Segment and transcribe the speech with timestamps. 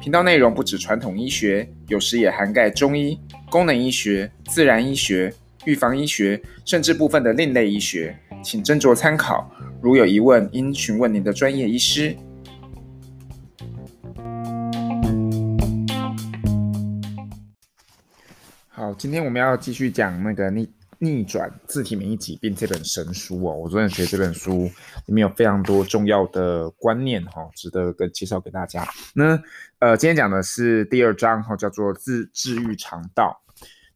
[0.00, 3.20] 频道内容不止传统医学，有时也涵盖中医、
[3.50, 5.32] 功能医学、自然医学。
[5.66, 9.54] 预防医学，甚至部分的另类医学，请斟酌参考。
[9.82, 12.16] 如有疑问，应询问您的专业医师。
[18.68, 20.66] 好，今天我们要继续讲那个逆
[21.02, 23.54] 逆转自体免疫疾病这本神书哦。
[23.54, 24.70] 我昨天觉得这本书
[25.06, 28.86] 里面有非常多重要的观念哈，值得跟介绍给大家。
[29.14, 29.42] 那
[29.78, 33.42] 呃，今天讲的是第二章哈，叫做自治愈肠道。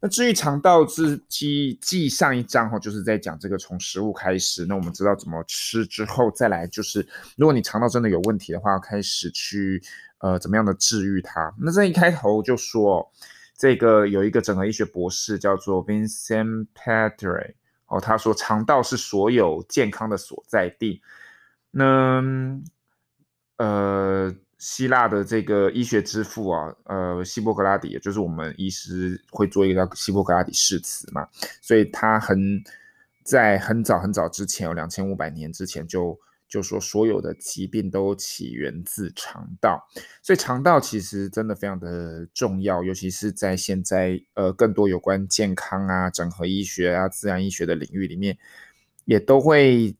[0.01, 4.65] 那治愈肠道自继继上一章哈，就是在讲这个从食物开始。
[4.65, 9.83] 那我们知道怎么吃之后，再来就是如果你肠道真的有问题的话，开始去
[10.21, 11.53] 呃怎么样的治愈它。
[11.61, 13.11] 那这一开头就说，
[13.57, 17.55] 这个有一个整合医学博士叫做 Vincent Pereira
[17.87, 21.01] 哦，他说肠道是所有健康的所在地。
[21.71, 22.23] 那
[23.59, 24.35] 呃。
[24.57, 31.29] 希腊的这个医学之父啊，呃，希波克拉底，也就是我们医师会做一个叫希波克拉底誓词嘛，
[31.61, 32.39] 所以他很
[33.23, 36.19] 在很早很早之前，有两千五百年之前就
[36.49, 39.85] 就说所有的疾病都起源自肠道，
[40.23, 48.37] 所以肠道其实真的非常的重要，尤其是在现在呃更多有关健康啊、整合医学啊、自然医学的领域里面，
[49.05, 49.97] 也都会。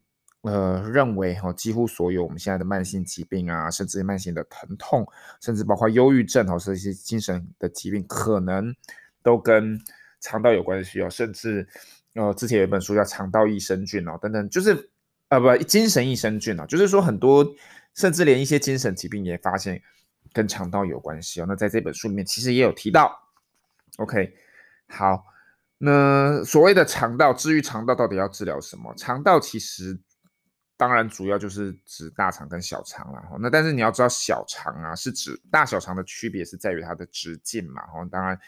[0.47, 5.03] 呃，认为哈，几乎所有我们现在的慢性疾病啊，甚至慢性的疼痛，
[5.41, 8.71] 甚至包括忧郁症哦，这些精神的疾病，可能
[9.23, 9.81] 都跟
[10.21, 11.09] 肠道有关系哦。
[11.09, 11.67] 甚至
[12.13, 14.91] 呃，之前有本书叫《肠道益生菌》哦，等等，就是
[15.29, 17.47] 呃不，精神益生菌啊，就是说很多，
[17.95, 19.81] 甚至连一些精神疾病也发现
[20.33, 21.47] 跟肠道有关系哦。
[21.49, 23.17] 那在这本书里面其实也有提到。
[23.97, 24.35] OK，
[24.89, 25.25] 好，
[25.79, 28.95] 那所谓的肠道，至于肠道到底要治疗什么？
[28.97, 29.99] 肠道其实。
[30.77, 33.37] 当然，主要就是指大肠跟小肠了哈。
[33.39, 38.05] 那但是你要知道，小肠啊是指大小肠的区别是在于它的直径嘛哈。
[38.11, 38.39] 当然，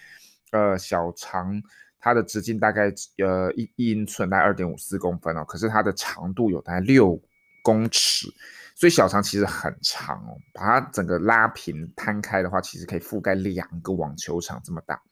[0.50, 1.62] 呃，小肠
[2.06, 5.44] 它的直径大概呃一一英寸，大概二点五四公分哦。
[5.44, 7.20] 可是它的长度有大概六
[7.64, 8.28] 公尺，
[8.76, 10.38] 所以小肠其实很长哦。
[10.54, 15.02] 把它整个拉平摊开的话，其实可以覆盖两个网球场这么大。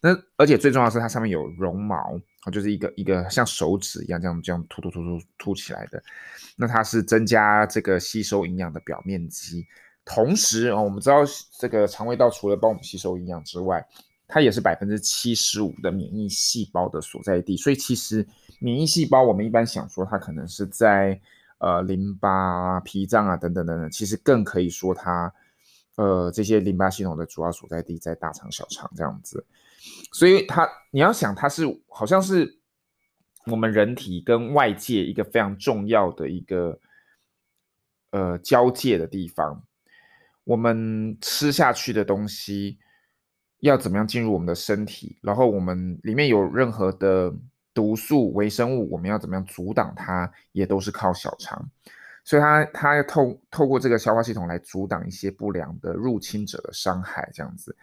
[0.00, 2.16] 那而且最重要的是，它上面有绒毛。
[2.44, 6.02] 啊，就是一个一个像手指一样这样这样突突突突凸起来的，
[6.56, 9.66] 那它是增加这个吸收营养的表面积，
[10.06, 11.16] 同时啊，我们知道
[11.58, 13.86] 这个肠胃道除了帮我们吸收营养之外，
[14.30, 17.56] 它也是百分之七十五的免疫细胞的所在地。
[17.56, 18.26] 所以其实
[18.60, 21.20] 免疫细胞，我们一般想说它可能是在
[21.58, 25.32] 呃淋巴、脾脏啊等等等等，其实更可以说它
[25.96, 29.44] 呃这些淋巴系统的主要所在地在大肠、小肠这样子。
[30.12, 32.58] 所以它，你要想，它是好像是
[33.46, 36.78] 我们人体跟外界一个非常重要的一个
[38.10, 39.64] 呃交界的地方。
[40.44, 42.78] 我们吃下去的东西
[43.60, 47.32] 要怎么样进入我们的身体，然后我们里面有任何的
[47.72, 51.70] 毒素、微生物，我们要怎么样阻挡它，也都是靠小肠。
[52.24, 57.74] 所以它它要透透过这个消化系统来阻挡一些不良的入侵者的伤害，这样子。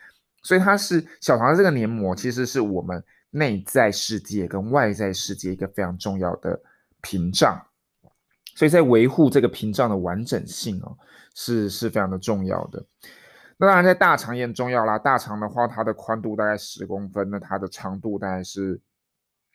[0.43, 6.59] 所以它是小肠的这个黏膜，其实是我们内在世界跟外在世界一个非常重要的
[7.01, 7.61] 屏障。
[8.55, 10.97] 所以在维护这个屏障的完整性哦，
[11.35, 12.83] 是是非常的重要的。
[13.59, 14.99] 那当然，在大肠也很重要啦。
[14.99, 18.79] 大肠的话，它的宽度大概十公分，那它的长度大概是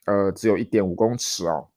[0.05, 1.69] 呃只有一点五公尺哦，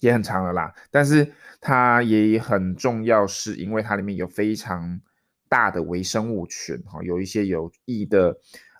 [0.00, 0.74] 也很长了啦。
[0.90, 5.00] 但是它也很重要，是因为它里面有非常
[5.48, 8.36] 大的微生物群哈，有一些有益的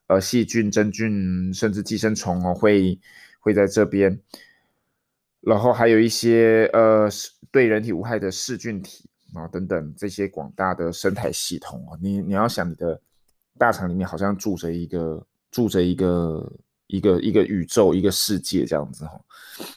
[0.08, 3.00] 呃细菌、真菌，甚至寄生虫哦，会
[3.40, 4.20] 会在这边，
[5.40, 7.08] 然后还有一些呃
[7.50, 13.00] 对人体无害的噬菌体啊等等这些广大的生态系统啊，你你要想你的
[13.58, 16.52] 大肠里面好像住着一个住着一个
[16.86, 19.20] 一个一个宇宙一个世界这样子哈，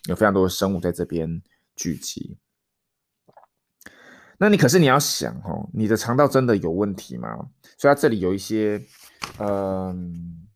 [0.06, 1.42] 有非常多的生物在这边
[1.75, 2.38] 聚集。
[4.38, 7.30] 那你可是你要想哦，你的肠道真的有问题吗？
[7.77, 8.83] 所以它这里有一些，
[9.38, 10.48] 嗯，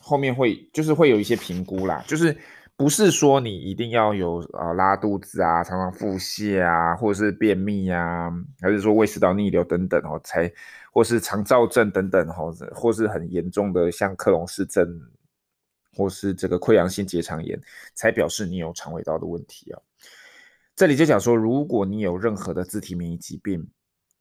[0.00, 2.36] 后面会就是会有一些评估啦，就是
[2.76, 8.30] 不是说你一定要有啊拉肚子啊，常常腹泻啊，或者是便秘啊，
[8.60, 10.52] 还是说胃食道逆流等等哦，才
[10.92, 14.86] 或是肠躁症等等哦，或是很严重的像克隆氏症，
[15.96, 17.58] 或是这个溃疡性结肠炎，
[17.94, 19.80] 才表示你有肠胃道的问题啊。
[20.74, 23.66] 这里就讲说，如果你有任何的自体免疫疾病，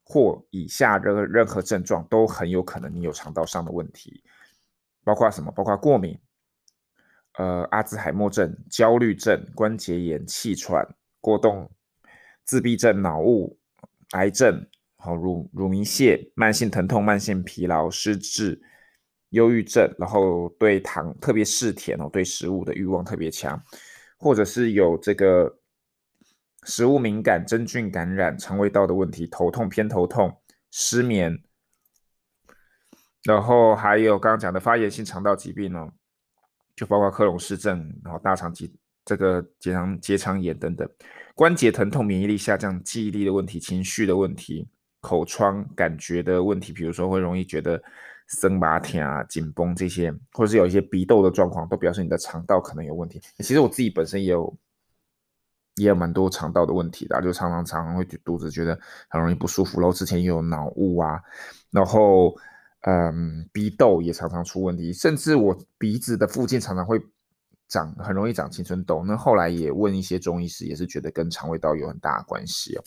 [0.06, 4.24] 或以下任任何症状，都很有可能你有肠道上的问题，
[5.04, 5.52] 包括什么？
[5.52, 6.18] 包括过敏。
[7.38, 10.88] 呃，阿兹海默症、焦虑症、关节炎、气喘、
[11.20, 11.70] 过动、
[12.46, 13.60] 自闭症、脑雾、
[14.12, 14.66] 癌症、
[14.96, 18.62] 好乳乳糜泻、慢性疼痛、慢性疲劳、失智、
[19.32, 23.62] 忧郁症，然后对糖特别嗜甜哦，对食物的欲望特别强，
[24.18, 25.60] 或者是有这个
[26.64, 30.34] 食物敏感、真菌感染、肠胃道的问题、头痛、偏头痛、
[30.72, 31.38] 失眠，
[33.24, 35.92] 然后还有刚刚讲的发炎性肠道疾病哦。
[36.76, 38.70] 就包括克隆氏症，然后大肠结
[39.06, 40.90] 这个结肠结肠炎等等，
[41.34, 44.68] 关节疼痛、免疫力下降、记忆力的问题、情绪的问题、
[45.00, 47.82] 口疮感觉的问题，比如说会容易觉得
[48.28, 53.22] 生麻疼啊、紧绷这些，或者是有一些鼻窦的状况，都表示你的肠道可能有问题。
[53.38, 54.58] 其实我自己本身也有
[55.76, 58.78] 也有蛮多肠道的问题的，就常常常常会肚子觉得
[59.08, 61.22] 很容易不舒服，然后之前也有脑雾啊，
[61.72, 62.36] 然后。
[62.88, 67.02] 嗯，鼻窦也常常出问题，甚至我鼻子的附近常常会
[67.68, 69.04] 长，很容易长青春痘。
[69.04, 72.84] 那后来也问一些中医师，也是觉得跟肠胃道有很大的关系哦。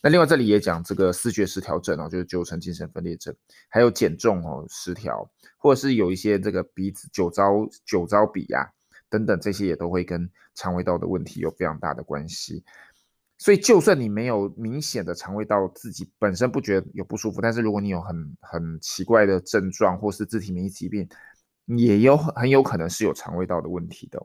[0.00, 3.34] 那另外这里也讲这个视觉失调症哦，就是九成精神分裂症，
[3.68, 7.52] 还有减重哦失调，或者是有一些这个鼻子酒糟
[7.84, 8.70] 酒糟鼻呀、
[9.10, 12.62] 等等，这些也都会跟肠胃道的问题有非常大的关系。
[13.42, 21.08] 所以，就算你没有明显的肠胃道自己本身不觉得有不舒服，但是如果你有很很奇怪的症状或是自体免疫疾病，
[21.66, 24.24] 也有很有可能是有肠胃道的问题的。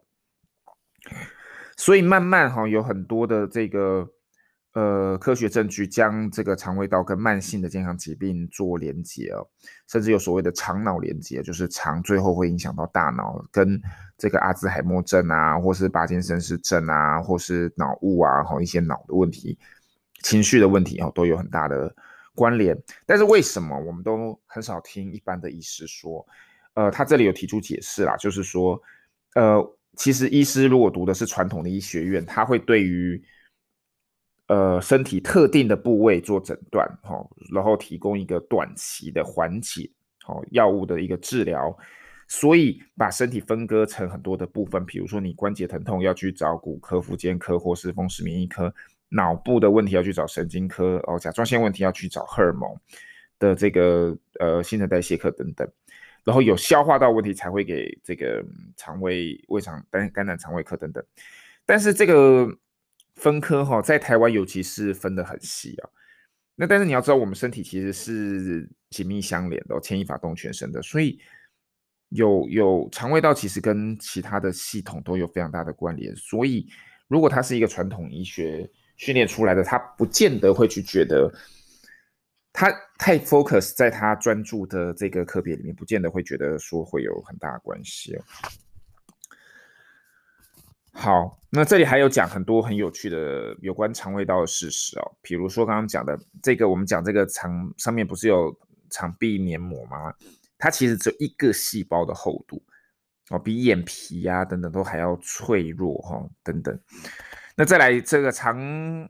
[1.77, 4.07] 所以慢慢哈，有很多的这个。
[4.77, 9.41] 呃，科学证据将这个肠胃道跟慢性的健康疾病做连接哦，
[9.87, 13.81] 甚至有所谓的肠脑连接，就是肠最后会影响到大脑，跟
[14.19, 19.57] 这个阿兹海默症啊，或是巴金森氏症啊，或是脑雾啊，和一些脑的问题、
[20.21, 21.91] 情绪的问题哦，都有很大的
[22.35, 22.77] 关联。
[23.03, 26.23] 但是为什么我们都很少听一般的医师说？
[26.75, 28.79] 呃，他这里有提出解释啦，就是说，
[29.33, 33.19] 呃，其实医师如果读的是传统的医学院，他会对于
[34.47, 37.17] 呃，身体特定的部位做诊断，哈，
[37.53, 39.91] 然后提供一个短期的缓解，
[40.23, 41.77] 好药物的一个治疗，
[42.29, 48.73] 所以把身体分割成很多的部分，比如说你关节疼痛要去找骨科、复健科或是风湿免疫科，
[49.09, 52.73] 脑部的问题要去找神经科，哦，甲状腺问题要去找荷尔蒙
[53.39, 55.69] 的这个呃新陈代谢科等等，
[56.23, 58.41] 然后有消化道问题才会给这个
[58.77, 61.03] 肠胃胃肠肝肝胆肠胃科等等，
[61.65, 62.47] 但是这个。
[63.17, 65.89] 分科哈，在台湾尤其是分得很细啊。
[66.55, 70.81] 那但是你要知道，我们身体其实是紧密相连的，牵一发动全身的。
[70.81, 71.19] 所以
[72.09, 76.15] 有有肠胃道，其实跟其他的系统都有非常大的关联。
[76.15, 76.67] 所以
[77.07, 81.31] 如果他是一个传统医学训练出来的，他不见得会去觉得
[82.51, 88.17] 他太 focus 在他专注的这个科别里面，不见得会觉得说会有很大的关系。
[90.99, 98.51] 好，那这里还有讲很多很有趣的有关肠胃道的事实哦，比如说刚刚讲的这个，我们讲这个肠上面不是有
[98.89, 100.11] 肠壁黏膜吗？
[100.57, 102.63] 它其实只有一个细胞的厚度
[103.29, 106.77] 哦，比眼皮呀、等等都还要脆弱哈、哦，等等。
[107.55, 109.07] 那再来这个肠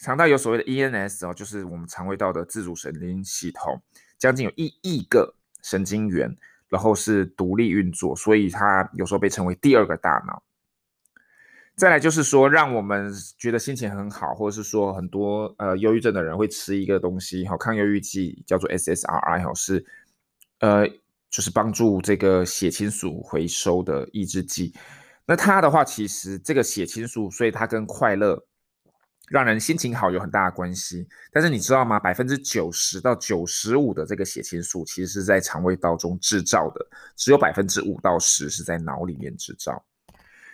[0.00, 3.80] 肠道有所谓的 ENS 哦，就是我们肠胃道的自主神经系统，
[4.18, 6.36] 将近有一亿个神经元，
[6.68, 10.42] 然后是独立运作，所以它有时候被称为第二个大脑。
[11.78, 13.08] 再来就是说，让我们
[13.38, 19.86] 觉得心情很好，或者是说很多呃忧郁症的人会吃一个东西，哈，抗忧郁剂叫做 SSRI，哈，是
[20.58, 20.84] 呃
[21.30, 24.74] 就是帮助这个血清素回收的抑制剂。
[25.24, 28.44] 那它的话，其实这个血清素，所以它跟快乐、
[29.28, 31.06] 让人心情好有很大的关系。
[31.30, 32.00] 但是你知道吗？
[32.00, 39.80] 百分之九十到九十五的这个血清素，其实是在肠胃道中制造的，只有百分之五到十是在脑里面制造。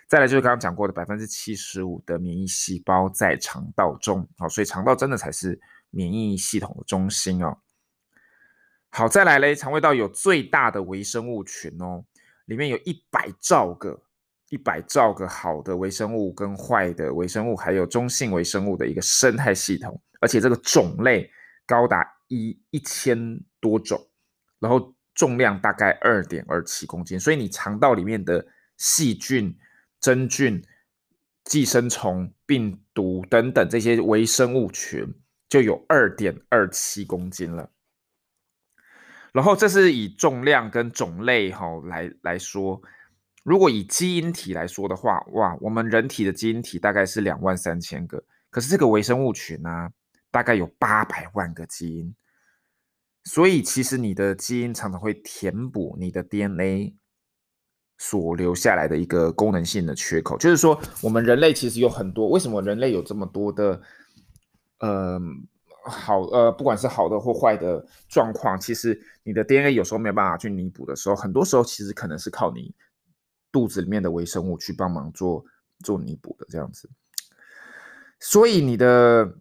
[0.07, 5.59] 再来就是刚刚讲过的百分之七十五的免疫细胞在肠道中，好，所以肠道真的才是
[5.89, 7.57] 免疫系统的中心哦。
[8.91, 12.05] 好，再来嘞，肠胃道有最大的微生物群哦，
[12.45, 13.99] 里面有一百兆个、
[14.49, 21.27] 一百兆个好的微生物跟坏的微生物，还有中性微生物的一个生态系统，而且这个种类
[21.65, 23.17] 高达一一千
[23.59, 23.99] 多种，
[24.59, 28.45] 然后重量大概二点二七公斤，所以你肠道里面的
[28.77, 29.57] 细菌。
[30.05, 30.63] 真菌、
[31.45, 35.03] 寄生虫、病毒等等这些微生物群，
[35.49, 37.71] 就有二点二七公斤了。
[39.33, 42.79] 然后这是以重量跟种类哈、来来说，
[43.43, 49.89] 如果以基因体来说的话，哇，我们人体的基因体大概是两万三千个，可是这个微生物群呢、
[50.29, 52.15] 大概有八百万个基因，
[53.23, 56.95] 所以其实你的基因常常会填补你的 DNA
[57.97, 60.37] 所留下来的一个功能性的缺口。
[60.37, 63.81] 就是说，我们人类其实有很多，为什么人类有这么多的，
[64.79, 65.19] 呃。
[65.87, 72.73] 好，呃，不管是好的或坏的状况，其实你的 DNA 有时候没有办法去弥补的时候，很多时候其实可能是靠你
[73.51, 75.45] 肚子里面的微生物去帮忙做
[75.83, 76.89] 做弥补的这样子。
[78.19, 79.31] 所以你的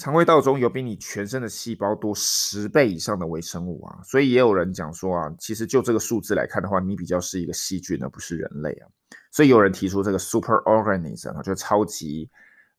[0.00, 8.88] 肠胃道中有比你全身的细胞多十倍以上的微生物啊，所以也有人讲说啊，其实就这个数字来看的话，你比较是一个细菌而不是人类啊。
[9.30, 12.28] 所以有人提出这个 super organism，啊就超级。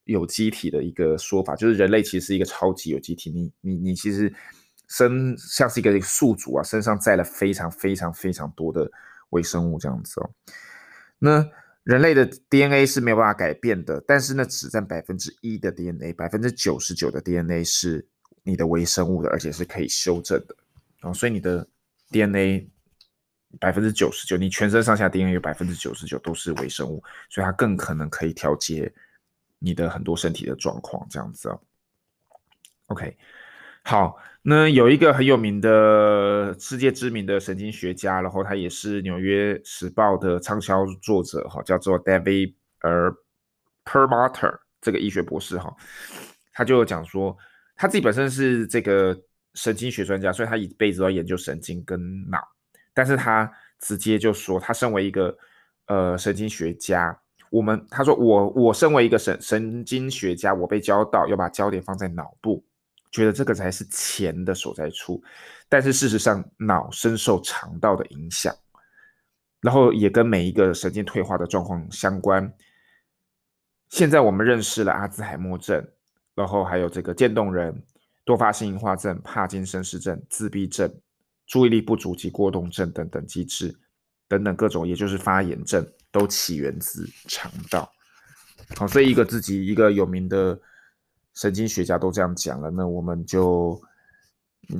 [0.05, 3.29] 有机体的一个说法，就是人类其实是一个超级有机体。
[3.29, 4.33] 你你你其实
[4.89, 8.91] 身像是一个宿主啊，身上载了非常非常非常多的
[9.29, 10.29] 微生物这样子哦。
[11.19, 11.47] 那
[11.83, 18.07] 人类的 DNA 是没有办法改变的，但是呢，只占百分之一的 DNA，百分之九十九的 DNA 是
[18.43, 20.55] 你的微生物的，而且是可以修正的
[21.01, 21.13] 哦。
[21.13, 21.67] 所以你的
[22.09, 22.69] DNA
[23.59, 28.93] 百分之九十九，你全身上下 DNA 有百分之九十九都是微生物，所以它更可能可以调节。
[29.63, 31.61] 你的很多身体的状况这样子哦
[32.87, 33.15] ，OK，
[33.83, 43.11] 好，那有一个很有名的世界知名的神经学家，然后他也是《纽约时报》的畅销作者哈，叫做 David 呃
[43.85, 45.75] Perlmutter 这个医学博士哈，
[46.53, 47.35] 他就讲说
[47.75, 49.19] 他自己本身是这个
[49.55, 52.37] 神经学专家，所以他一辈子都要研究神经跟脑，
[52.93, 55.35] 但是他直接就说他身为一个
[55.87, 57.17] 呃神经学家。
[57.49, 62.63] 我们他说我我身为一个神神经学家，我被教导要把焦点放在脑部，
[63.11, 65.21] 觉得这个才是钱的所在处。
[65.69, 68.55] 但是事实上，脑深受肠道的影响，
[69.61, 72.51] 然后也跟每一个神经退化的状况相关。
[73.89, 75.85] 现在我们认识了阿兹海默症，
[76.33, 77.83] 然后还有这个渐冻人、
[78.25, 80.91] 多发性硬化症、帕金森氏症、自闭症、
[81.45, 83.77] 注意力不足及过动症等等机制。
[84.27, 87.91] 等等各种，也就是发炎症，都起源自肠道。
[88.77, 90.57] 好，所以一个自己一个有名的
[91.33, 93.81] 神经学家都这样讲了，那我们就，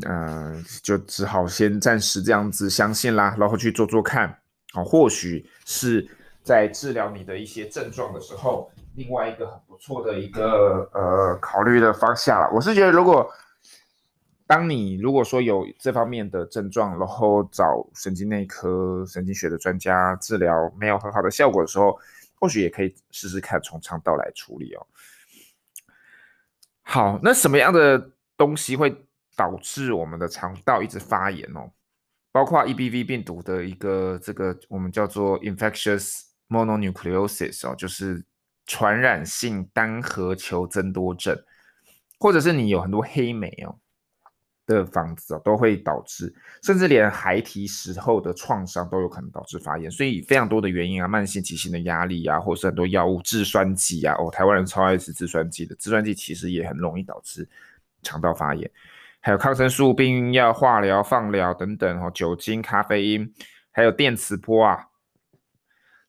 [0.06, 4.38] 呃，就只好先暂时这样子相信啦，然后去做做看。
[4.86, 6.08] 或许是
[6.44, 12.50] 在治疗你的一些症状的时候，另外一个很不错的一个呃考虑的方向了。
[12.54, 13.30] 我是觉得如果。
[14.48, 21.98] 当你如果说有这方面的症状，然后找神经内科、神经学的专家治疗没有很好的效果的时候，
[22.38, 24.86] 或许也可以试试看从肠道来处理哦。
[26.92, 28.94] 好，那什么样的东西会
[29.38, 31.72] 导致我们的肠道一直发炎哦？
[32.34, 38.22] 包括 EBV 病毒的一个这个我们叫做 infectious mononucleosis 哦，就是
[38.66, 41.34] 传染性单核球增多症，
[42.20, 43.74] 或者是你有很多黑莓哦。
[44.68, 57.48] 的房子都会导致，甚至连孩提时候的创伤都有可能导致发炎，所以非常多的原因啊，慢性急性的压力啊，或是很多药物制酸剂啊，哦，台湾人超爱吃制酸剂的，制酸剂其实也很容易导致
[58.04, 58.70] 肠道发炎，
[59.20, 63.34] 还有抗生素、避孕药、化疗、放疗等等，哦，酒精、咖啡因，
[63.72, 64.88] 还有电磁波啊，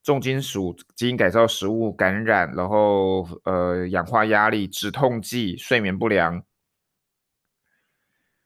[0.05, 6.43] 重金属、基因改造食物感染，然后呃氧化压力、止痛剂、睡眠不良。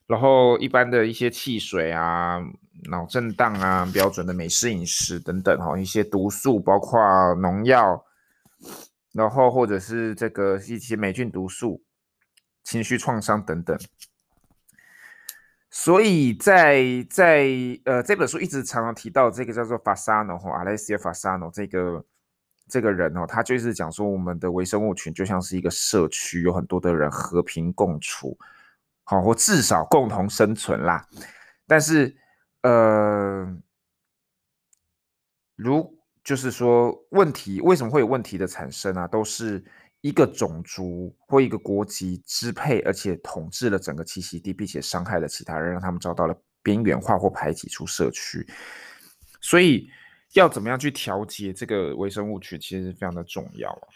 [0.06, 2.40] 然后一般的一些汽水啊、
[2.90, 7.00] 脑震荡啊、标准的美式饮食等等哈，一些毒素，包括
[7.34, 8.04] 农药，
[9.12, 11.82] 然后或者是这个一些霉菌毒素、
[12.62, 13.76] 情绪创伤等等。
[15.70, 17.48] 所以在在
[17.84, 22.04] 呃这本书一直常常提到这个叫做 Fasano 哈，Alessio Fasano 这个
[22.68, 28.38] 这个人哦，他就是讲说我们的微生物群就像是一个社区，有很多的人和平共处。
[29.08, 31.06] 好，或至少共同生存啦。
[31.64, 32.16] 但是，
[32.62, 33.56] 呃，
[35.54, 39.06] 如就是说，问题为什么会有问题的产生啊？
[39.06, 39.64] 都是
[40.00, 48.44] 一个种族或一个国籍支配，而且统治了整个栖息地，并且伤害了其他人，让他们遭到了边缘化或排挤出社区。
[49.40, 49.88] 所以，
[50.32, 53.86] 要怎么样去调节这个微生物群，其实非常的重要啊。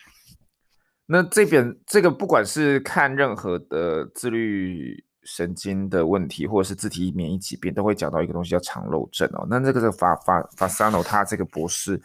[1.12, 9.45] 那这边这个不管是看任何的自律神经的问题，或者是自体免疫疾病，都会讲到一个东西叫肠漏症哦。
[9.50, 12.00] 那这个是法法法萨诺他这个博士，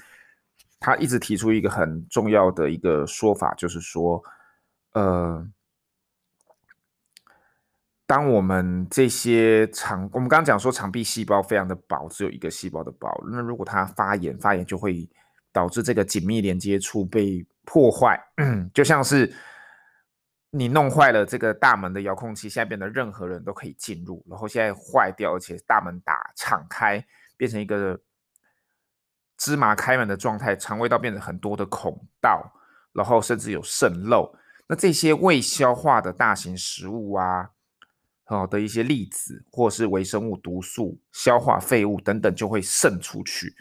[0.80, 4.24] 他一直提出一个很重要的一个说法，就是说，
[4.94, 5.48] 呃，
[8.08, 15.08] 当我们这些肠，我们刚刚讲说肠壁细胞非常的薄，只有一个细胞的薄，那如果它发炎，发炎就会
[15.52, 18.20] 导致这个紧密连接处被破坏，
[18.74, 19.34] 就像是。
[20.58, 27.06] 你弄坏了这个大门的遥控器，现在变得任何人都可以进入，然后现在坏掉，而且大门打敞开，
[27.36, 28.00] 变成一个
[29.36, 32.50] 芝麻开门的状态，肠胃道变成很多的孔道，
[32.94, 34.34] 然后甚至有渗漏。
[34.66, 37.50] 那这些未消化的大型食物啊，
[38.24, 43.54] 好的一些粒子或是微生物毒素、消化废物等等，就会渗出去，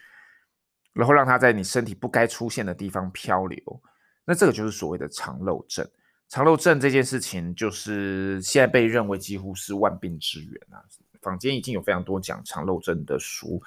[0.92, 3.82] 然后让它在你身体不该出现的地方漂流。
[4.24, 5.86] 那这个就是所谓的肠漏症。
[6.28, 10.82] 肠漏症这件事情，就是现在被认为几乎是万病之源啊。
[11.22, 13.62] 坊间已经有非常多讲肠漏症的书，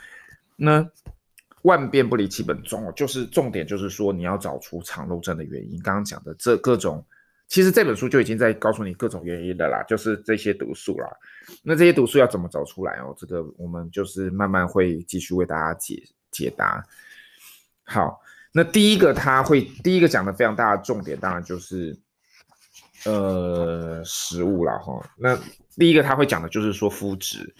[0.55, 0.87] 那
[1.63, 5.81] 万变不离其本宗哦，就是重点就是说你要找出肠漏症的原因。
[5.81, 7.03] 刚刚讲的这各种，
[7.47, 11.09] 其实这本书就已经在告诉你各种原因的啦，就是这些毒素啦。
[11.63, 13.15] 那这些毒素要怎么找出来哦？
[13.17, 16.85] 这个我们就是慢慢会继续为大家解解答。
[17.85, 18.21] 好，
[18.57, 21.95] 那第一个他会第一个讲的非常大的重点，当然就是。
[23.05, 25.37] 呃，食物啦哈，那
[25.77, 27.55] 第一个他会讲的就是说麸质，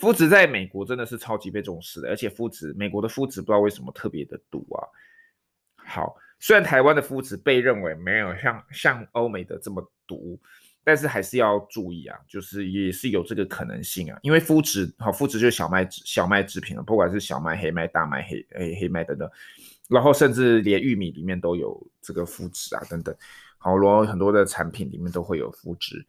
[0.00, 4.80] 麸质在美国真的是超级被重视的，而且麸质，美国的麸质不知道为什么特别的毒啊。
[5.86, 10.40] 好，虽然台湾的麸质被认为没有像像欧美的这么毒，
[10.82, 19.30] 但是还是要注意啊，就是也是有这个可能性啊，因为麸质，好，麸质就是小麦小麦制品啊，不管是小麦、黑麦、大麦、黑黑黑麦等等，
[19.90, 23.14] 然后甚至连玉米里面都有这个麸质啊等等。
[23.58, 26.06] 好，然后很多的产品里面都会有麸质。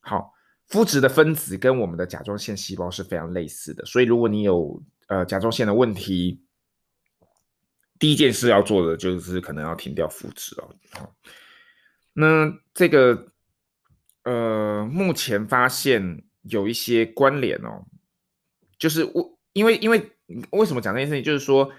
[0.00, 0.32] 好，
[0.68, 6.42] 麸质的分子跟我们的甲状腺细胞是非常类似的，所以如果你有呃甲状腺的问题，
[8.00, 10.74] 第一件事要做的就是可能要停掉麸质哦。
[10.90, 11.14] 好，
[12.14, 13.28] 那这个
[14.24, 17.84] 呃目前发现有一些关联哦，
[18.78, 20.10] 就是我因为因为
[20.50, 21.70] 为什么讲这件事情，就是说。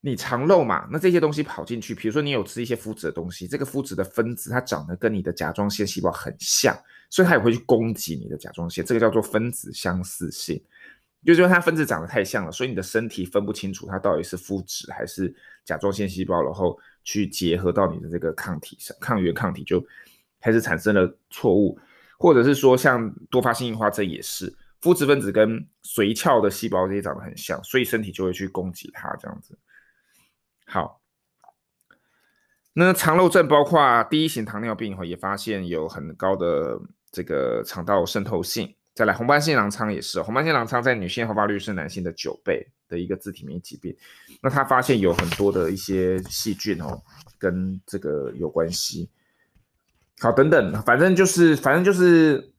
[0.00, 6.72] 你肠漏嘛，那这些东西跑进去，比如说你有吃一些麸质的东西，这个麸质的分子它长得跟你的甲状腺细胞很像，
[7.10, 10.62] 所以它也会去攻击你的甲状腺，这个叫做分子相似性，
[11.26, 19.84] 就是说它分子长得太像了，所以你的身体分不清楚它到底是麸质还是甲状腺细胞，然后去结合到你的这个抗体上，抗原抗体就
[20.40, 21.76] 开始产生了错误，
[22.20, 29.58] 或者是说像多发性硬化症也是，麸质分子跟髓鞘的细胞这些长得很像，所以身体就会去攻击它这样子。
[30.70, 31.00] 好，
[32.74, 36.78] 那肠漏症包括第一型糖尿病，也发现有很高的
[37.10, 38.76] 这个肠道渗透性。
[38.94, 43.96] 再来红斑性狼疮也是，红斑性狼疮在女性好发率是男性的九倍的一个自体免疫疾病。
[44.42, 47.00] 那他发现有很多的一些细菌哦，
[47.38, 49.08] 跟这个有关系。
[50.20, 52.52] 好，等等，反正就是反正就是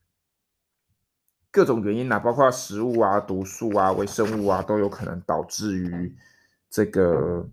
[1.52, 6.12] 各种原因啊，包括食物啊、毒素啊、微生物啊，都有可能导致于
[6.68, 7.48] 这个。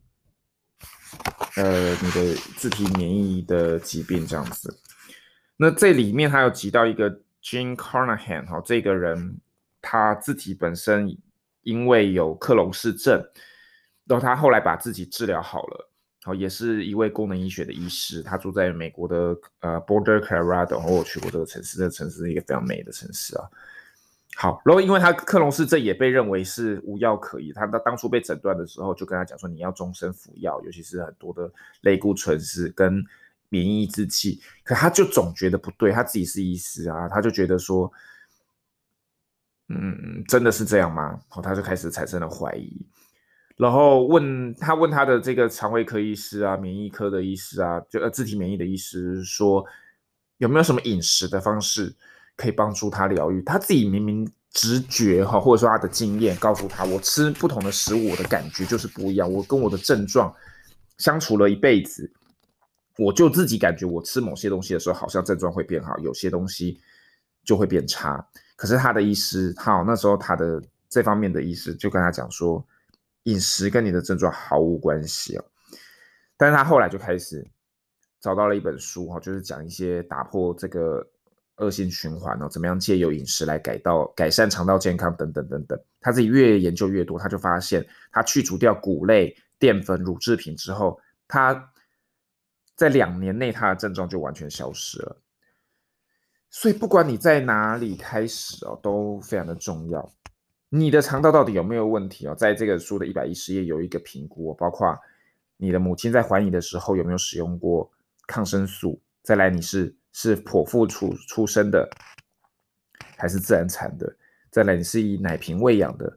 [1.55, 4.79] 呃，你的自体免疫的疾病这样子，
[5.57, 7.09] 那这里面还有提到一个
[7.41, 9.39] Jean Carnahan 哈，这个人
[9.81, 11.17] 他自己本身
[11.63, 13.19] 因为有克隆氏症，
[14.05, 15.89] 然后他后来把自己治疗好了，
[16.23, 23.49] 好，也是一位功能医学的医师，他住在美国的呃 Border Colorado，然后我去过这个城市，这个城市是一个非常美的城市啊。
[24.35, 33.03] 好，然后因为他克隆氏症也被认为是无药可医，他当当初被诊断的时候就跟他讲说，你要终身服药，尤其是很多的类固醇是跟
[33.49, 37.91] 免疫制剂，可他就总觉得不对，他自己是医师啊，他就觉得说，
[39.69, 41.19] 嗯，真的是这样吗？
[41.29, 42.79] 好，他就开始产生了怀疑，
[43.55, 49.65] 然后问他问他的这个肠胃科医师啊，免疫科的医师啊，就呃自体免疫的医师说，
[50.37, 51.95] 有没有什么饮食的方式？
[52.37, 59.29] 可以帮助他疗愈，他自己明明直觉哈，或者说他的经验告诉他，我吃不同的食物，我的感觉就是不一样。
[59.31, 60.33] 我跟我的症状
[60.99, 62.11] 相处了一辈子，
[62.97, 66.79] 我就自己感觉我吃某些东西的时候，好像症状会变好，有些东西
[67.43, 68.23] 就会变差。
[68.55, 72.63] 可是他的医师，好，那时候他的这方面的医师就跟他讲说，
[73.23, 75.45] 饮食跟你的症状毫无关系哦。
[76.37, 77.43] 但是他后来就开始
[78.21, 81.07] 找到了一本书哈，就是讲一些打破这个。
[81.57, 91.71] 恶性循环哦，怎么样借由饮食来改道改善肠道健康等等等等，他自己越研究越多，他就发现他去除掉谷类、淀粉、乳制品之后，他
[92.75, 95.17] 在两年内他的症状就完全消失了。
[96.49, 100.11] 所以不管你在哪里开始哦，都非常的重要。
[100.69, 102.35] 你的肠道到底有没有问题哦？
[102.35, 104.97] 在这个书的一百一十页有一个评估哦，包括
[105.57, 107.89] 你的母亲在怀你的时候有没有使用过
[108.27, 109.01] 抗生素？
[109.23, 111.87] 再来，你是是剖腹出出生的，
[113.15, 114.17] 还是自然产的？
[114.49, 116.11] 再来，你是以奶瓶喂养的，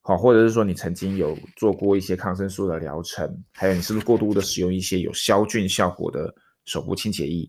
[0.00, 3.44] 好，或者是说你曾经有做过一些抗生素的疗程？
[3.52, 7.48] 还有，你是不是过度的使用一些有消菌效果的手部清洁液？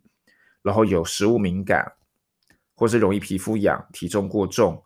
[0.61, 1.91] 然后有食物敏感，
[2.75, 4.79] 或是容易皮肤痒、体重过重、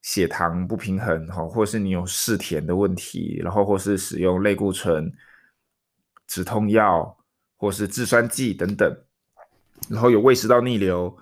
[0.00, 5.12] 血糖不平衡，哈，或是你有嗜甜的问题，然后或是使用类固醇、
[6.28, 7.18] 止痛药，
[7.56, 8.96] 或是制酸剂等等，
[9.90, 11.14] 然后有胃食道逆流、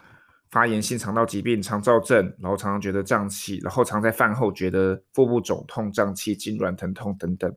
[0.51, 7.53] 发炎性肠道疾病、肠燥症，然后常常觉得胀气，然后常在饭后觉得腹部肿痛、胀气、痉挛、疼痛等等，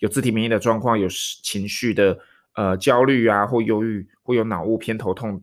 [0.00, 2.18] 有自体免疫的状况，有情绪的
[2.54, 5.42] 呃焦虑啊或忧郁，或有脑雾、偏头痛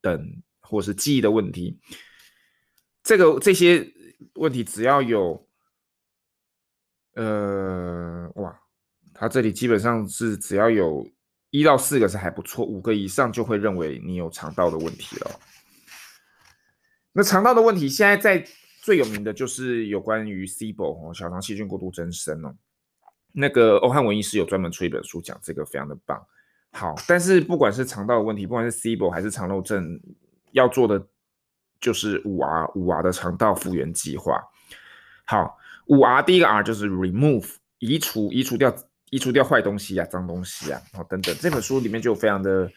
[0.00, 1.78] 等，或是记忆的问题，
[3.02, 3.92] 这个这些。
[4.36, 5.46] 问题只要有，
[7.14, 8.58] 呃，哇，
[9.12, 11.06] 他这里基本上是只要有
[11.58, 15.30] 一到四个是还不错，五个以上就会认为你有肠道的问题了。
[17.12, 18.44] 那肠道的问题现在在
[18.82, 22.52] 最有名的就是有关于 SIBO 哦，小肠细菌过度增生哦。
[23.32, 26.20] 那个欧汉文医师有专门出一本书讲这个，非常的棒。
[26.72, 30.00] 好，但是不管是肠道的问题，不管是 SIBO 还是肠漏症，
[30.52, 31.06] 要做的。
[31.80, 34.42] 就是五 R 五 R 的肠道复原计划。
[35.26, 38.74] 好，五 R 第一个 R 就是 remove 移除移除掉
[39.14, 41.32] 移除掉坏东西啊、脏东西啊，然后等等。
[41.40, 42.68] 这本书里面就有非常的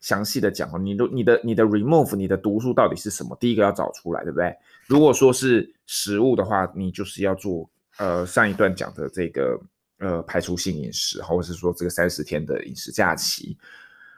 [0.00, 3.34] 详细的讲哦，你的你的你的 remove 你的毒素到底是什么？
[3.40, 4.54] 第一个要找出来，对不对？
[4.86, 9.58] 如果说是食物的话，你就是要做呃上一段讲的这个
[10.00, 13.56] 呃排除性饮食，或者是说这个三十天的饮食假期。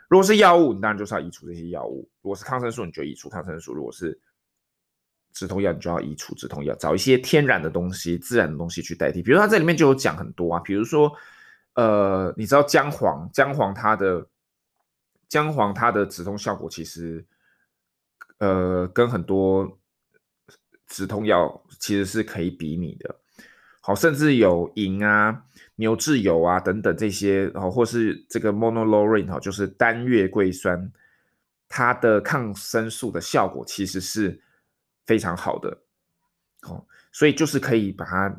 [0.08, 4.18] 如果是药物，你当然就是要移除这些药物；如果是抗生素，你就移除抗生素；如果是
[5.32, 9.22] 止痛药，你就要移除止痛药，找一些天然的东西、自然的东西去代替。
[9.22, 11.12] 比如它这里面就有讲很多啊，比如说，
[11.74, 14.26] 呃，你知道姜黄，姜黄它的
[15.28, 17.24] 姜黄它的止痛效果其实，
[18.38, 19.78] 呃，跟很多
[20.87, 23.16] 止痛药其实是可以比拟的。
[23.80, 25.44] 好，甚至有银啊。
[25.76, 30.92] 牛至油啊，等等这些，然后或是这个 monolaurin 哈，就是单月桂酸，
[31.66, 34.40] 它的抗生素的效果其实是
[35.04, 35.76] 非常好的，
[36.60, 38.32] 好，所以就是可以把它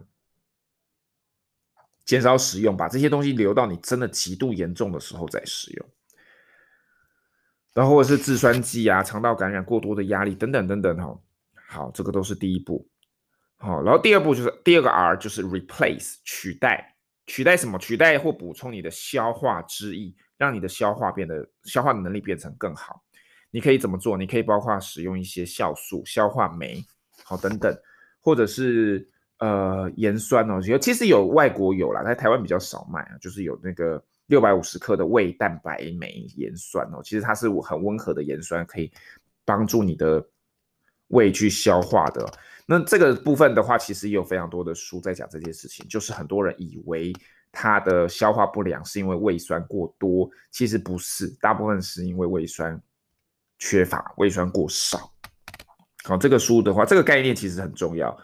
[2.06, 5.90] 减少使用，把这些东西留到你真的极度严重的时候再使用，
[7.74, 11.20] 然后是制酸剂啊，肠道感染过多的压力等等等等哈，
[11.68, 12.88] 好，这个都是第一步，
[13.58, 16.92] 好，然后第二步就是第二个 R 就是 replace 取代。
[17.28, 17.80] 取代什么？
[17.80, 23.04] 取代或补充你的消化之意，让你的消化变得消化的能力变成更好。
[23.50, 24.16] 你可以怎么做？
[24.16, 26.86] 你可以包括使用一些酵素、消化酶，
[27.24, 27.76] 好等等，
[28.22, 30.60] 或者是呃盐酸哦。
[30.80, 33.18] 其实有外国有啦，在台湾比较少卖啊。
[33.20, 38.92] 就是有那个六百五十克的胃蛋白酶盐酸哦，其实它是很温和的盐酸，可以
[39.44, 40.26] 帮助你的
[41.10, 42.26] 胃去消化的。
[42.66, 47.14] 那这个部分的话，其实也有非常多的书在讲这件事情，就是很多人以为
[47.52, 52.82] 他的消化不良是因为胃酸过多，其实不是，大部分是因为胃酸
[53.60, 55.12] 缺乏、胃酸过少。
[56.06, 58.18] 好，这个书的话，这个概念其实很重要。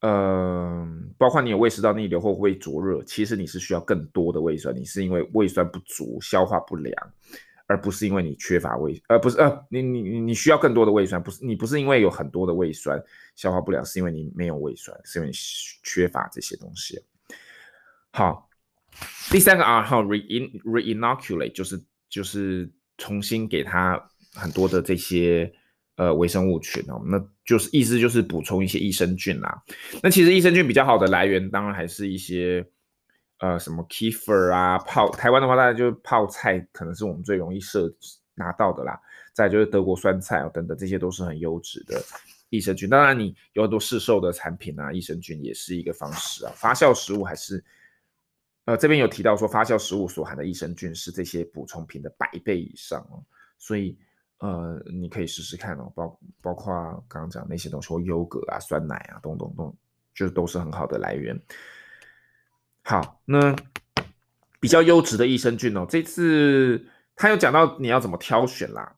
[0.00, 6.94] 嗯、呃，包括你有胃食道逆流或胃灼热，其实你是需要更多的胃酸，你是因为胃酸不足、消化不良。
[7.70, 12.98] 而不是因为你缺乏胃，呃不是呃，你你你需要更多的胃酸，不是你不是因为有很多的胃酸
[13.36, 15.34] 消化不良，是因为你没有胃酸，是因为你
[15.82, 16.98] 缺乏这些东西。
[18.10, 18.48] 好，
[19.30, 25.52] 第三个 R 号 rein reinoculate 就是就是重新给它很多的这些
[25.98, 29.62] 呃微生物群哦，那就是意思就是补充一些益生菌啦。
[30.02, 32.66] 那其实益生菌比较好的来源，当然还是一些。
[33.40, 37.88] 呃，什么 kefir 啊，泡台湾的话，大概就是泡菜，可能是我们最容易摄
[38.34, 39.00] 拿到的啦。
[39.32, 42.02] 再就是德国酸菜哦，等等，这些都是很优质的
[42.48, 42.90] 益生菌。
[42.90, 46.52] 当然，你有很多市售的产品啊，益生菌也是一个方式啊。
[46.56, 47.64] 发酵食物还是，
[48.64, 53.22] 呃，这边有提到说，发酵食物所含的益生菌是这些补充品的百倍以上哦。
[53.56, 53.96] 所以，
[54.38, 56.72] 呃，你可以试试看哦，包包括
[57.08, 59.76] 刚刚讲那些东西，或优格啊、酸奶啊，咚咚咚，
[60.14, 61.40] 就都是很好的来源。
[62.82, 63.54] 好，那
[64.60, 66.84] 比较优质的益生菌哦，这次
[67.16, 68.94] 他有讲到你要怎么挑选啦。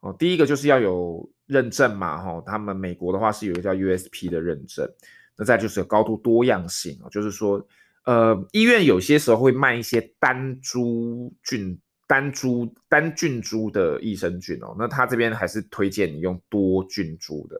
[0.00, 4.88] 哦，第一个就是要有认证嘛，哈，他们美国的话是有一个叫 USP 的认证。
[5.34, 7.66] 那再就是有高度多样性哦，就是说，
[8.04, 11.78] 呃，医院有些时候会卖一些单株菌、
[12.12, 17.58] 单株、单菌株的益生菌哦，那他这边还是推荐你用多菌株的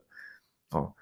[0.69, 0.93] 哦。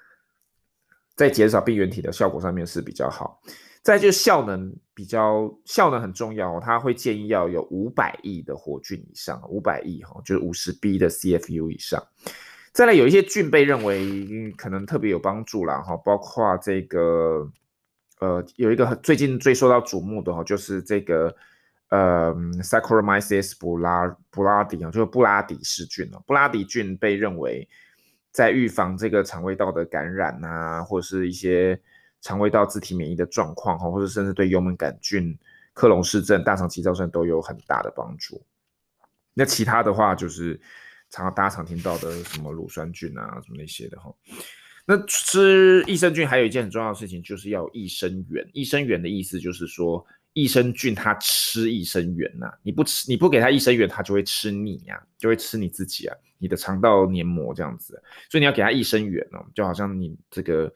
[1.17, 3.41] 在减少病原体的效果上面是比较好。
[3.81, 12.01] 再就效能比较，效能很重要，它会建议要有五百亿的活菌以上，五百亿哈，就是五十 B 的 CFU 以上。
[12.71, 17.51] 再来有一些菌被认为可能特别有帮助啦哈，包括这个
[18.21, 21.35] 呃有一个最近最受到瞩目的哈，就是这个
[21.91, 27.69] 呃 Saccharomyces 布拉布拉迪啊，就是布拉迪氏菌哦，布拉迪菌被认为
[28.31, 31.81] 在预防这个肠胃道的感染啊，或者是一些。
[32.23, 35.35] 肠胃道自体免疫的状况哈，或者甚至对幽门杆菌、
[35.73, 38.39] 克隆氏症、大肠起燥症都有很大的帮助。
[39.33, 40.61] 那其他的话就是
[41.09, 44.13] 常大家常听到的什么乳酸菌啊，什么那些的哈。
[44.85, 48.47] 那吃益生菌还有一件很重要的事情，就是要益生元。
[48.53, 58.01] 益生元的意思就是说，益生菌它吃益生元呐，你不吃你不给它益生元，它就会吃你呀，就会吃你自己啊，你的肠道黏膜这样子。
[58.29, 60.73] 所以你要给它益生元哦，就好像你这个。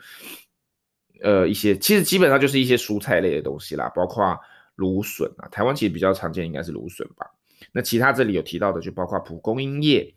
[1.22, 4.38] 呃，一些其实基本上就是一些蔬菜类的东西啦，包括
[4.76, 7.26] 芦笋啊，台湾其实比较常见应该是芦笋吧。
[7.72, 10.14] 那其他这里有提到的就包括蒲公英叶、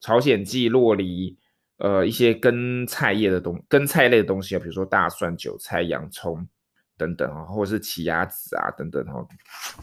[0.00, 1.36] 朝鲜蓟、洛梨，
[1.76, 6.48] 呃，一些根菜叶的东根菜类的东西啊，比如说大蒜、韭菜、洋葱
[6.96, 9.26] 等等啊，或者是奇亚籽啊等等哈，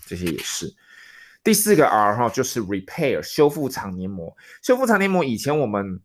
[0.06, 0.74] 这些也是。
[1.44, 6.02] 第四个 R 哈就是 repair 修复肠黏膜，修复肠黏膜以前我们。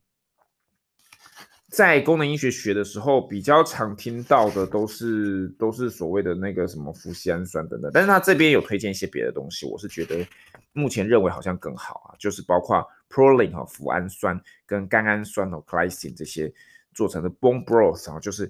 [1.70, 10.24] 在功能医学学的时候，比较常听到的都是都是所谓的那个什么麸醯胺酸等等，但是他这边有推荐一些别的东西，我是觉得
[10.72, 16.48] 目前认为好像更好啊，就是包括 proline 哈麸胺酸跟甘氨酸哦 glycine 这些
[16.92, 18.46] 做成的 bone broth 啊，就是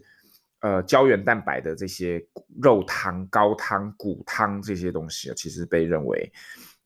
[0.64, 2.24] 呃胶原蛋白的这些
[2.62, 6.32] 肉汤、高汤、骨汤这些东西啊，其实被认为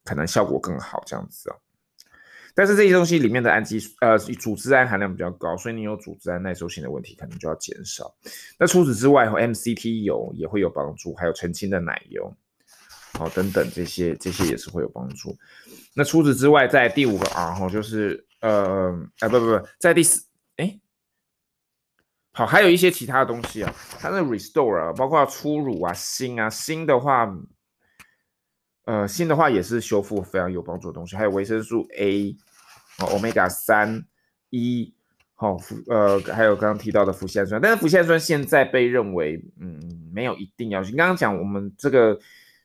[0.04, 1.56] 可能效果更好这样子啊。
[2.56, 8.12] 但是这些东西里面的氨基呃组织胺含量比较高，所以你有组织胺耐受性的问题，可能就要减少。
[8.58, 12.36] 那除此之外和，MCT 油也会有帮助，还有澄清的奶油，
[13.12, 15.36] 好等等这些这些也是会有帮助。
[15.94, 20.24] 那除此之外，在第五个 R 哈，就是呃哎不不不，在第四，
[22.32, 27.32] 好还有一些其他的东西啊，它的 Restore 啊，包括初乳啊、锌啊、锌的话，
[28.84, 32.36] 呃锌的话也是修复非常有帮助的东西，还有维生素 A。
[33.12, 34.04] 欧米伽三
[34.50, 34.92] 一，
[35.36, 40.82] 好，呃，还有刚刚提到的麸醯胺酸，但是麸醯胺酸现在被认为，嗯，没有一定要。
[40.82, 42.18] 你刚刚讲我们这个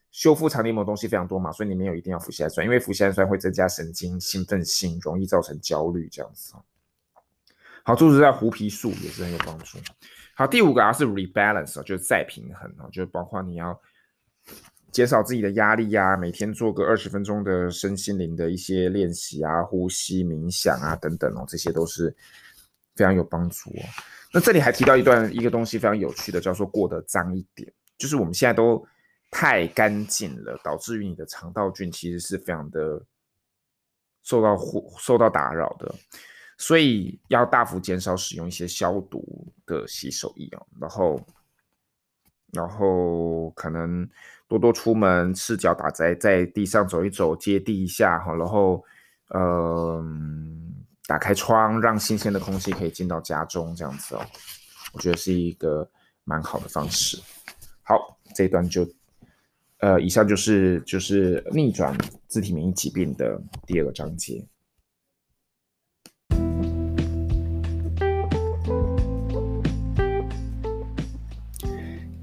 [0.09, 6.55] 修复肠黏膜东西非常多嘛，所以你没有一定要麸醯胺酸，因为麸醯胺酸会增加神经兴奋性，容易造成焦虑这样子。
[7.83, 9.77] 好，就是在胡皮素也是很有帮助。
[10.35, 13.79] 好，第五个啊是 rebalance，就是再平衡啊，就是包括你要。
[14.91, 22.15] 减少自己的压力呀、啊，每天做个二十分钟的身心灵的一些练习啊，呼吸、冥想啊等等哦，这些都是
[22.95, 23.81] 非常有帮助哦。
[24.31, 28.85] 那这里还提到一段一个东西非常有趣的，叫做过得脏一点，就是我们现在都
[29.31, 33.03] 太干净了，导致于你的肠道菌其实是非常的
[34.21, 34.55] 受到
[34.99, 35.95] 受到打扰的，
[36.57, 41.19] 所以要大幅减少使用一些消毒的洗手液哦，然后。
[42.55, 44.07] 然后可能
[44.47, 48.31] 多多出门，赤脚打在在地上走一走，接地一下哈。
[48.35, 48.83] 然后，
[49.29, 49.99] 呃，
[51.07, 54.21] 打开窗，让新鲜的空气可以进到家中，这样子哦，
[54.93, 55.89] 我觉得是一个
[56.25, 57.19] 蛮好的方式。
[57.81, 58.87] 好，这一段就，
[59.79, 64.47] 呃，以上就是就是逆转自体免疫疾病的第二个章节。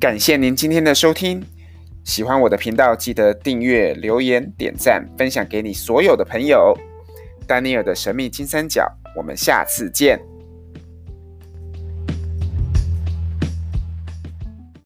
[0.00, 1.44] 感谢您今天的收听，
[2.04, 6.74] 喜欢我的频道，记得订阅、留言、点赞、分享给你所有的朋友。
[7.46, 10.18] 丹尼尔的神秘金三角，我们下次见。